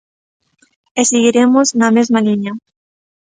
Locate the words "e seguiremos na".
0.99-1.89